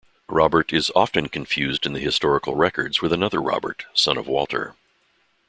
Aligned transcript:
Robert 0.29 0.73
is 0.73 0.89
often 0.95 1.29
confused 1.29 1.85
in 1.85 1.93
the 1.93 1.99
historical 1.99 2.55
records 2.55 3.03
with 3.03 3.13
another 3.13 3.39
Robert, 3.39 3.85
son 3.93 4.17
of 4.17 4.25
Walter. 4.25 4.73